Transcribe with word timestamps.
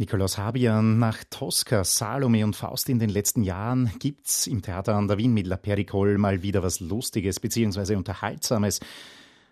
Nikolaus 0.00 0.38
Habian, 0.38 1.00
nach 1.00 1.24
Tosca, 1.28 1.82
Salome 1.82 2.44
und 2.44 2.54
Faust 2.54 2.88
in 2.88 3.00
den 3.00 3.08
letzten 3.10 3.42
Jahren 3.42 3.90
gibt's 3.98 4.46
im 4.46 4.62
Theater 4.62 4.94
an 4.94 5.08
der 5.08 5.18
Wien 5.18 5.34
mit 5.34 5.48
La 5.48 5.56
Pericole 5.56 6.18
mal 6.18 6.40
wieder 6.40 6.62
was 6.62 6.78
Lustiges 6.78 7.40
bzw. 7.40 7.96
Unterhaltsames. 7.96 8.78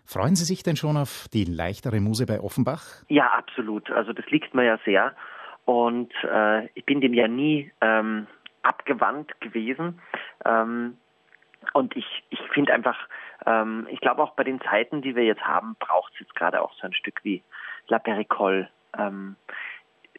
Freuen 0.05 0.37
Sie 0.37 0.45
sich 0.45 0.63
denn 0.63 0.77
schon 0.77 0.95
auf 0.95 1.27
die 1.33 1.43
leichtere 1.43 1.99
Muse 1.99 2.25
bei 2.25 2.39
Offenbach? 2.39 3.03
Ja, 3.09 3.27
absolut. 3.31 3.91
Also 3.91 4.13
das 4.13 4.25
liegt 4.27 4.53
mir 4.53 4.63
ja 4.63 4.79
sehr. 4.85 5.13
Und 5.65 6.13
äh, 6.23 6.67
ich 6.75 6.85
bin 6.85 7.01
dem 7.01 7.13
ja 7.13 7.27
nie 7.27 7.69
ähm, 7.81 8.25
abgewandt 8.61 9.41
gewesen. 9.41 9.99
Ähm, 10.45 10.95
und 11.73 11.93
ich, 11.97 12.23
ich 12.29 12.39
finde 12.53 12.73
einfach, 12.73 12.97
ähm, 13.45 13.85
ich 13.91 13.99
glaube 13.99 14.23
auch 14.23 14.33
bei 14.35 14.45
den 14.45 14.61
Zeiten, 14.61 15.01
die 15.01 15.13
wir 15.13 15.25
jetzt 15.25 15.43
haben, 15.43 15.75
braucht 15.77 16.13
es 16.13 16.21
jetzt 16.21 16.35
gerade 16.35 16.61
auch 16.61 16.71
so 16.75 16.87
ein 16.87 16.93
Stück 16.93 17.19
wie 17.23 17.43
La 17.89 17.99
Pericole. 17.99 18.69
Ähm, 18.97 19.35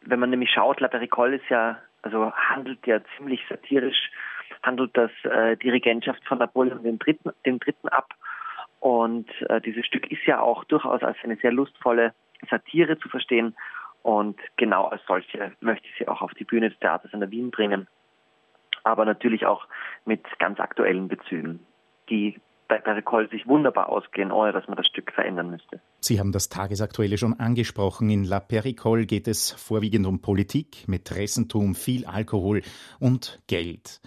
wenn 0.09 0.20
man 0.20 0.30
nämlich 0.30 0.50
schaut, 0.50 0.80
La 0.80 0.88
Pericole 0.88 1.36
ist 1.36 1.48
ja, 1.50 1.79
also 2.02 2.32
handelt 2.32 2.86
ja 2.86 3.00
ziemlich 3.16 3.40
satirisch, 3.49 4.11
handelt 4.62 4.96
das 4.96 5.11
äh, 5.25 5.57
die 5.57 5.71
Regentschaft 5.71 6.25
von 6.26 6.39
Napoleon 6.39 6.82
den 6.82 6.99
Dritten, 6.99 7.30
den 7.44 7.58
Dritten 7.58 7.89
ab. 7.89 8.14
Und 8.80 9.29
äh, 9.50 9.61
dieses 9.61 9.85
Stück 9.86 10.11
ist 10.11 10.25
ja 10.25 10.40
auch 10.40 10.64
durchaus 10.64 11.02
als 11.02 11.18
eine 11.22 11.36
sehr 11.36 11.52
lustvolle 11.52 12.14
Satire 12.50 12.99
zu 12.99 13.08
verstehen. 13.08 13.54
Und 14.02 14.40
genau 14.57 14.86
als 14.86 15.02
solche 15.07 15.52
möchte 15.61 15.86
ich 15.89 15.94
sie 15.99 16.08
auch 16.08 16.22
auf 16.22 16.32
die 16.35 16.44
Bühne 16.44 16.71
des 16.71 16.79
Theaters 16.79 17.13
in 17.13 17.21
der 17.21 17.30
Wien 17.30 17.50
bringen. 17.50 17.86
Aber 18.85 19.04
natürlich 19.04 19.44
auch 19.44 19.66
mit 20.07 20.25
ganz 20.38 20.58
aktuellen 20.61 21.08
Bezügen, 21.08 21.66
die 22.08 22.40
bei 22.68 22.79
Pericol 22.79 23.29
sich 23.31 23.46
wunderbar 23.46 23.89
ausgehen, 23.89 24.31
ohne 24.31 24.53
dass 24.53 24.68
man 24.68 24.77
das 24.77 24.86
Stück 24.86 25.11
verändern 25.13 25.50
müsste. 25.50 25.81
Sie 26.00 26.21
haben 26.21 26.32
das 26.32 26.49
Tagesaktuelle 26.50 27.18
schon 27.18 27.41
angesprochen. 27.41 28.11
In 28.11 28.25
La 28.25 28.41
Pericole 28.41 29.07
geht 29.07 29.27
es 29.27 29.53
vorwiegend 29.53 30.07
um 30.07 30.21
Politik, 30.21 30.86
Mätressentum, 30.86 31.75
viel 31.75 32.05
Alkohol 32.06 32.62
und 33.00 33.41
Geld. 33.47 34.00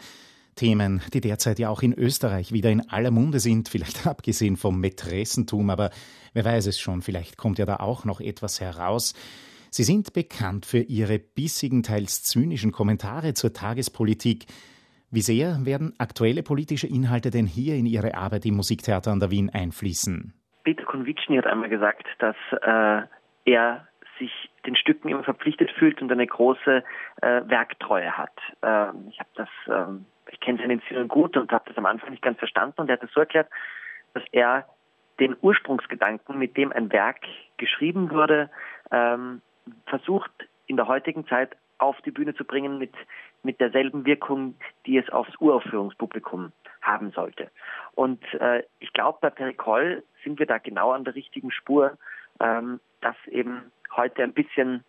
Themen, 0.56 1.02
die 1.14 1.22
derzeit 1.22 1.58
ja 1.60 1.70
auch 1.70 1.82
in 1.82 1.94
Österreich 1.94 2.52
wieder 2.52 2.70
in 2.70 2.88
aller 2.90 3.12
Munde 3.12 3.40
sind, 3.40 3.68
vielleicht 3.68 4.06
abgesehen 4.08 4.58
vom 4.58 4.80
Mätressentum, 4.80 5.70
aber 5.70 5.90
wer 6.34 6.46
weiß 6.46 6.68
es 6.68 6.80
schon, 6.80 7.02
vielleicht 7.02 7.38
kommt 7.38 7.58
ja 7.58 7.66
da 7.66 7.78
auch 7.78 8.06
noch 8.06 8.22
etwas 8.22 8.62
heraus. 8.62 9.16
Sie 9.72 9.84
sind 9.84 10.14
bekannt 10.14 10.66
für 10.66 10.80
ihre 10.80 11.18
bissigen, 11.18 11.82
teils 11.82 12.24
zynischen 12.24 12.72
Kommentare 12.72 13.34
zur 13.34 13.54
Tagespolitik. 13.54 14.46
Wie 15.14 15.20
sehr 15.20 15.66
werden 15.66 15.94
aktuelle 16.00 16.42
politische 16.42 16.88
Inhalte 16.88 17.32
denn 17.32 17.46
hier 17.46 17.76
in 17.76 17.86
Ihre 17.86 18.16
Arbeit 18.16 18.46
im 18.46 18.56
Musiktheater 18.56 19.12
an 19.12 19.20
der 19.20 19.30
Wien 19.30 19.50
einfließen? 19.54 20.34
Peter 20.64 20.86
Konvitschny 20.86 21.36
hat 21.36 21.48
einmal 21.48 21.68
gesagt, 21.68 22.08
dass 22.20 22.38
äh, 22.62 23.02
er 23.44 23.88
sich 24.20 24.32
den 24.66 24.78
Stücken 24.78 25.10
immer 25.10 25.26
verpflichtet 25.26 25.70
fühlt 25.72 26.02
und 26.02 26.10
eine 26.14 26.26
große 26.26 26.84
äh, 27.22 27.42
Werktreue 27.46 28.18
hat. 28.18 28.32
Ähm, 28.64 29.08
ich 29.10 29.20
habe 29.20 29.30
das, 29.36 29.50
ähm, 29.68 30.06
ich 30.32 30.40
kenne 30.40 30.60
seinen 30.60 30.80
Stil 30.84 31.06
gut 31.08 31.36
und 31.36 31.52
habe 31.52 31.66
das 31.68 31.78
am 31.78 31.88
Anfang 31.88 32.12
nicht 32.12 32.24
ganz 32.24 32.40
verstanden 32.40 32.80
und 32.80 32.90
er 32.90 32.94
hat 32.94 33.04
das 33.04 33.12
so 33.12 33.20
erklärt, 33.20 33.50
dass 34.14 34.24
er 34.32 34.66
den 35.20 35.36
Ursprungsgedanken, 35.42 36.40
mit 36.40 36.56
dem 36.56 36.72
ein 36.72 36.90
Werk 36.90 37.20
geschrieben 37.58 38.12
wurde, 38.12 38.50
ähm, 38.92 39.42
versucht 39.88 40.32
in 40.72 40.78
der 40.78 40.88
heutigen 40.88 41.28
Zeit 41.28 41.58
auf 41.80 42.00
die 42.02 42.12
Bühne 42.12 42.34
zu 42.34 42.46
bringen 42.46 42.78
mit, 42.78 42.94
mit 43.44 43.60
derselben 43.60 44.06
Wirkung, 44.06 44.56
die 44.86 44.98
es 44.98 45.10
aufs 45.10 45.36
Uraufführungspublikum 45.40 46.54
haben 46.82 47.12
sollte. 47.12 47.52
Und 47.94 48.24
äh, 48.36 48.64
ich 48.80 48.94
glaube, 48.94 49.18
bei 49.22 49.30
Pericol 49.30 50.02
sind 50.24 50.40
wir 50.40 50.46
da 50.46 50.60
genau 50.60 50.92
an 50.92 51.04
der 51.04 51.16
richtigen 51.16 51.52
Spur, 51.52 51.98
ähm, 52.40 52.80
das 53.02 53.16
eben 53.28 53.72
heute 53.96 54.24
ein 54.24 54.34
bisschen 54.34 54.86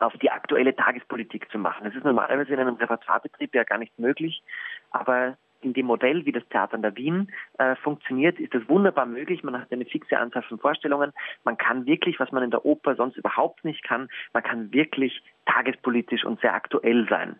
auf 0.00 0.12
die 0.18 0.30
aktuelle 0.30 0.76
Tagespolitik 0.76 1.50
zu 1.50 1.58
machen. 1.58 1.84
Das 1.84 1.94
ist 1.94 2.04
normalerweise 2.04 2.52
in 2.52 2.60
einem 2.60 2.74
Repertoirebetrieb 2.74 3.54
ja 3.54 3.64
gar 3.64 3.78
nicht 3.78 3.98
möglich, 3.98 4.42
aber 4.90 5.38
in 5.66 5.74
dem 5.74 5.86
Modell, 5.86 6.24
wie 6.24 6.32
das 6.32 6.46
Theater 6.48 6.76
in 6.76 6.82
der 6.82 6.96
Wien 6.96 7.32
äh, 7.58 7.74
funktioniert, 7.76 8.38
ist 8.38 8.54
das 8.54 8.68
wunderbar 8.68 9.04
möglich. 9.04 9.42
Man 9.42 9.60
hat 9.60 9.72
eine 9.72 9.84
fixe 9.84 10.16
Anzahl 10.16 10.42
von 10.42 10.58
Vorstellungen. 10.58 11.12
Man 11.44 11.58
kann 11.58 11.86
wirklich, 11.86 12.20
was 12.20 12.30
man 12.30 12.44
in 12.44 12.52
der 12.52 12.64
Oper 12.64 12.94
sonst 12.94 13.16
überhaupt 13.16 13.64
nicht 13.64 13.82
kann, 13.82 14.08
man 14.32 14.44
kann 14.44 14.72
wirklich 14.72 15.22
tagespolitisch 15.44 16.24
und 16.24 16.40
sehr 16.40 16.54
aktuell 16.54 17.06
sein. 17.10 17.36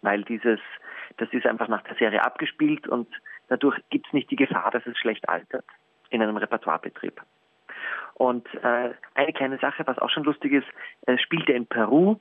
Weil 0.00 0.24
dieses, 0.24 0.60
das 1.18 1.28
ist 1.32 1.46
einfach 1.46 1.68
nach 1.68 1.82
der 1.82 1.96
Serie 1.96 2.24
abgespielt 2.24 2.88
und 2.88 3.08
dadurch 3.48 3.78
gibt 3.90 4.06
es 4.06 4.12
nicht 4.14 4.30
die 4.30 4.36
Gefahr, 4.36 4.70
dass 4.70 4.86
es 4.86 4.96
schlecht 4.96 5.28
altert 5.28 5.64
in 6.10 6.22
einem 6.22 6.38
Repertoirebetrieb. 6.38 7.20
Und 8.14 8.46
äh, 8.62 8.94
eine 9.14 9.32
kleine 9.34 9.58
Sache, 9.58 9.86
was 9.86 9.98
auch 9.98 10.10
schon 10.10 10.24
lustig 10.24 10.52
ist, 10.52 10.66
äh, 11.06 11.18
spielt 11.18 11.48
er 11.48 11.56
in 11.56 11.66
Peru 11.66 12.16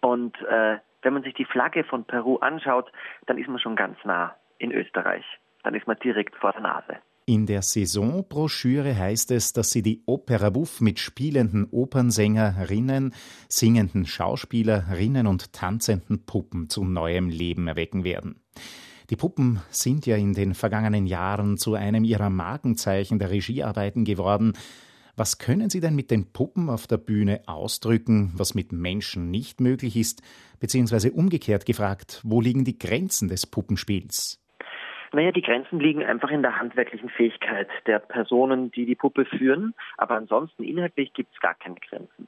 und 0.00 0.40
äh, 0.42 0.78
wenn 1.02 1.12
man 1.12 1.22
sich 1.22 1.34
die 1.34 1.44
Flagge 1.44 1.84
von 1.84 2.04
Peru 2.04 2.36
anschaut, 2.36 2.90
dann 3.26 3.38
ist 3.38 3.48
man 3.48 3.58
schon 3.58 3.76
ganz 3.76 3.96
nah 4.04 4.34
in 4.58 4.72
Österreich. 4.72 5.24
Dann 5.62 5.74
ist 5.74 5.86
man 5.86 5.96
direkt 6.02 6.36
vor 6.36 6.52
der 6.52 6.62
Nase. 6.62 6.96
In 7.26 7.46
der 7.46 7.62
Saisonbroschüre 7.62 8.98
heißt 8.98 9.30
es, 9.30 9.54
dass 9.54 9.70
sie 9.70 9.80
die 9.80 10.02
Opera 10.04 10.50
Buff 10.50 10.82
mit 10.82 10.98
spielenden 10.98 11.66
Opernsängerinnen, 11.70 13.14
singenden 13.48 14.04
Schauspielerinnen 14.04 15.26
und 15.26 15.54
tanzenden 15.54 16.26
Puppen 16.26 16.68
zu 16.68 16.84
neuem 16.84 17.30
Leben 17.30 17.66
erwecken 17.66 18.04
werden. 18.04 18.42
Die 19.08 19.16
Puppen 19.16 19.62
sind 19.70 20.04
ja 20.04 20.16
in 20.16 20.34
den 20.34 20.54
vergangenen 20.54 21.06
Jahren 21.06 21.56
zu 21.56 21.74
einem 21.74 22.04
ihrer 22.04 22.28
Markenzeichen 22.28 23.18
der 23.18 23.30
Regiearbeiten 23.30 24.04
geworden. 24.04 24.52
Was 25.16 25.38
können 25.38 25.70
Sie 25.70 25.80
denn 25.80 25.94
mit 25.94 26.10
den 26.10 26.30
Puppen 26.30 26.68
auf 26.68 26.86
der 26.86 26.98
Bühne 26.98 27.42
ausdrücken, 27.46 28.32
was 28.34 28.54
mit 28.54 28.72
Menschen 28.72 29.30
nicht 29.30 29.60
möglich 29.60 29.96
ist? 29.96 30.20
Beziehungsweise 30.60 31.12
umgekehrt 31.12 31.64
gefragt, 31.64 32.20
wo 32.22 32.42
liegen 32.42 32.64
die 32.64 32.78
Grenzen 32.78 33.28
des 33.28 33.46
Puppenspiels? 33.46 34.43
Naja, 35.14 35.30
die 35.30 35.42
Grenzen 35.42 35.78
liegen 35.78 36.04
einfach 36.04 36.30
in 36.30 36.42
der 36.42 36.58
handwerklichen 36.58 37.08
Fähigkeit 37.08 37.68
der 37.86 38.00
Personen, 38.00 38.72
die 38.72 38.84
die 38.84 38.96
Puppe 38.96 39.24
führen. 39.24 39.72
Aber 39.96 40.16
ansonsten 40.16 40.64
inhaltlich 40.64 41.12
gibt 41.12 41.32
es 41.32 41.40
gar 41.40 41.54
keine 41.54 41.76
Grenzen. 41.76 42.26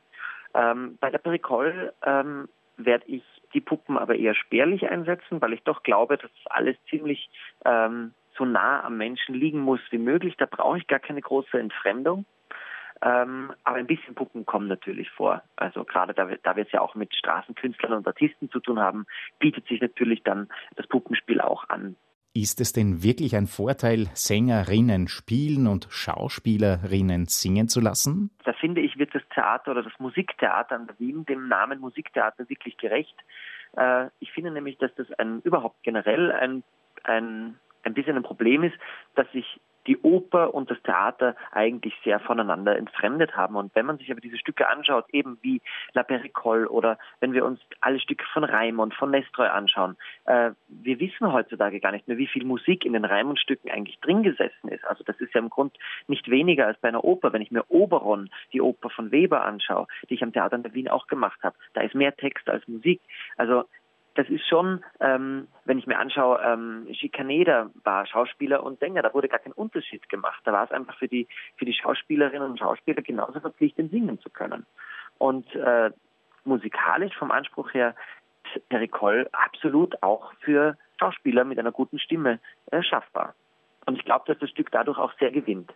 Ähm, 0.54 0.96
bei 1.00 1.10
der 1.10 1.18
Pericole 1.18 1.94
ähm, 2.04 2.48
werde 2.76 3.04
ich 3.08 3.24
die 3.54 3.60
Puppen 3.60 3.98
aber 3.98 4.14
eher 4.14 4.36
spärlich 4.36 4.88
einsetzen, 4.88 5.40
weil 5.40 5.52
ich 5.52 5.64
doch 5.64 5.82
glaube, 5.82 6.16
dass 6.16 6.30
alles 6.44 6.76
ziemlich 6.88 7.28
ähm, 7.64 8.14
so 8.38 8.44
nah 8.44 8.84
am 8.84 8.96
Menschen 8.98 9.34
liegen 9.34 9.60
muss 9.60 9.80
wie 9.90 9.98
möglich. 9.98 10.36
Da 10.38 10.46
brauche 10.46 10.78
ich 10.78 10.86
gar 10.86 11.00
keine 11.00 11.20
große 11.20 11.58
Entfremdung. 11.58 12.24
Ähm, 13.02 13.52
aber 13.64 13.78
ein 13.78 13.88
bisschen 13.88 14.14
Puppen 14.14 14.46
kommen 14.46 14.68
natürlich 14.68 15.10
vor. 15.10 15.42
Also 15.56 15.82
gerade 15.82 16.14
da, 16.14 16.28
da 16.40 16.54
wir 16.54 16.62
es 16.62 16.72
ja 16.72 16.82
auch 16.82 16.94
mit 16.94 17.12
Straßenkünstlern 17.16 17.94
und 17.94 18.06
Artisten 18.06 18.48
zu 18.48 18.60
tun 18.60 18.78
haben, 18.78 19.06
bietet 19.40 19.66
sich 19.66 19.80
natürlich 19.80 20.22
dann 20.22 20.48
das 20.76 20.86
Puppenspiel 20.86 21.40
auch 21.40 21.68
an. 21.68 21.96
Ist 22.36 22.60
es 22.60 22.74
denn 22.74 23.02
wirklich 23.02 23.34
ein 23.34 23.46
Vorteil, 23.46 24.08
Sängerinnen 24.12 25.08
spielen 25.08 25.66
und 25.66 25.86
Schauspielerinnen 25.88 27.24
singen 27.24 27.66
zu 27.66 27.80
lassen? 27.80 28.30
Da 28.44 28.52
finde 28.52 28.82
ich, 28.82 28.98
wird 28.98 29.14
das 29.14 29.22
Theater 29.32 29.70
oder 29.70 29.82
das 29.82 29.98
Musiktheater 29.98 30.74
an 30.74 30.86
der 30.86 30.98
Wien 30.98 31.24
dem 31.24 31.48
Namen 31.48 31.80
Musiktheater 31.80 32.46
wirklich 32.50 32.76
gerecht. 32.76 33.16
Äh, 33.74 34.08
ich 34.20 34.32
finde 34.32 34.50
nämlich, 34.50 34.76
dass 34.76 34.94
das 34.96 35.10
ein 35.12 35.40
überhaupt 35.44 35.82
generell 35.82 36.30
ein, 36.30 36.62
ein, 37.04 37.58
ein 37.84 37.94
bisschen 37.94 38.16
ein 38.16 38.22
Problem 38.22 38.64
ist, 38.64 38.76
dass 39.14 39.32
sich 39.32 39.58
die 39.86 39.98
Oper 39.98 40.54
und 40.54 40.70
das 40.70 40.80
Theater 40.82 41.36
eigentlich 41.52 41.94
sehr 42.04 42.20
voneinander 42.20 42.76
entfremdet 42.76 43.36
haben. 43.36 43.56
Und 43.56 43.74
wenn 43.74 43.86
man 43.86 43.98
sich 43.98 44.10
aber 44.10 44.20
diese 44.20 44.38
Stücke 44.38 44.68
anschaut, 44.68 45.06
eben 45.12 45.38
wie 45.42 45.60
La 45.92 46.02
Pericole 46.02 46.68
oder 46.68 46.98
wenn 47.20 47.32
wir 47.32 47.44
uns 47.44 47.60
alle 47.80 48.00
Stücke 48.00 48.24
von 48.32 48.44
Raimund, 48.44 48.94
von 48.94 49.10
Nestroy 49.10 49.46
anschauen, 49.46 49.96
äh, 50.24 50.50
wir 50.68 51.00
wissen 51.00 51.32
heutzutage 51.32 51.80
gar 51.80 51.92
nicht 51.92 52.08
mehr, 52.08 52.18
wie 52.18 52.26
viel 52.26 52.44
Musik 52.44 52.84
in 52.84 52.92
den 52.92 53.04
Raimund-Stücken 53.04 53.70
eigentlich 53.70 53.98
drin 54.00 54.22
gesessen 54.22 54.68
ist. 54.68 54.84
Also 54.84 55.04
das 55.04 55.18
ist 55.20 55.34
ja 55.34 55.40
im 55.40 55.50
Grund 55.50 55.76
nicht 56.08 56.28
weniger 56.30 56.66
als 56.66 56.78
bei 56.80 56.88
einer 56.88 57.04
Oper. 57.04 57.32
Wenn 57.32 57.42
ich 57.42 57.50
mir 57.50 57.64
Oberon, 57.68 58.30
die 58.52 58.60
Oper 58.60 58.90
von 58.90 59.10
Weber 59.12 59.44
anschaue, 59.44 59.86
die 60.08 60.14
ich 60.14 60.22
am 60.22 60.32
Theater 60.32 60.56
in 60.56 60.74
Wien 60.74 60.88
auch 60.88 61.06
gemacht 61.06 61.38
habe, 61.42 61.56
da 61.74 61.82
ist 61.82 61.94
mehr 61.94 62.16
Text 62.16 62.48
als 62.48 62.66
Musik. 62.66 63.00
Also 63.36 63.64
das 64.16 64.28
ist 64.28 64.46
schon, 64.48 64.82
ähm, 65.00 65.48
wenn 65.64 65.78
ich 65.78 65.86
mir 65.86 65.98
anschaue, 65.98 66.40
ähm, 66.42 66.88
Schikaneder 66.92 67.70
war 67.84 68.06
Schauspieler 68.06 68.62
und 68.62 68.78
Sänger, 68.80 69.02
da 69.02 69.12
wurde 69.14 69.28
gar 69.28 69.38
kein 69.38 69.52
Unterschied 69.52 70.08
gemacht. 70.08 70.40
Da 70.44 70.52
war 70.52 70.64
es 70.64 70.72
einfach 70.72 70.96
für 70.96 71.08
die, 71.08 71.28
für 71.56 71.66
die 71.66 71.74
Schauspielerinnen 71.74 72.50
und 72.50 72.58
Schauspieler 72.58 73.02
genauso 73.02 73.40
verpflichtend, 73.40 73.90
singen 73.90 74.18
zu 74.20 74.30
können. 74.30 74.66
Und 75.18 75.54
äh, 75.54 75.90
musikalisch 76.44 77.14
vom 77.16 77.30
Anspruch 77.30 77.72
her 77.74 77.94
Pericol 78.68 79.28
absolut 79.32 80.02
auch 80.02 80.32
für 80.40 80.76
Schauspieler 80.98 81.44
mit 81.44 81.58
einer 81.58 81.72
guten 81.72 81.98
Stimme 81.98 82.40
äh, 82.70 82.82
schaffbar. 82.82 83.34
Und 83.84 83.98
ich 83.98 84.04
glaube, 84.04 84.24
dass 84.26 84.38
das 84.38 84.50
Stück 84.50 84.70
dadurch 84.72 84.98
auch 84.98 85.12
sehr 85.18 85.30
gewinnt. 85.30 85.72